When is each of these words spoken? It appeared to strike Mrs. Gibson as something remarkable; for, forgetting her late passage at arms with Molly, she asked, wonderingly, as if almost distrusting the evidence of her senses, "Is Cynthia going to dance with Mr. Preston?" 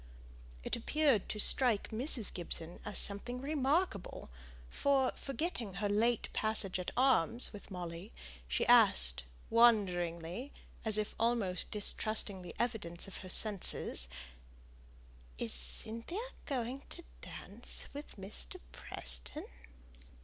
It 0.63 0.75
appeared 0.75 1.29
to 1.29 1.37
strike 1.37 1.89
Mrs. 1.89 2.33
Gibson 2.33 2.79
as 2.83 2.97
something 2.97 3.39
remarkable; 3.39 4.31
for, 4.67 5.11
forgetting 5.15 5.75
her 5.75 5.87
late 5.87 6.27
passage 6.33 6.79
at 6.79 6.89
arms 6.97 7.53
with 7.53 7.69
Molly, 7.69 8.11
she 8.47 8.65
asked, 8.65 9.21
wonderingly, 9.51 10.51
as 10.83 10.97
if 10.97 11.13
almost 11.19 11.69
distrusting 11.69 12.41
the 12.41 12.55
evidence 12.57 13.07
of 13.07 13.17
her 13.17 13.29
senses, 13.29 14.07
"Is 15.37 15.53
Cynthia 15.53 16.17
going 16.47 16.81
to 16.89 17.03
dance 17.21 17.85
with 17.93 18.15
Mr. 18.15 18.59
Preston?" 18.71 19.45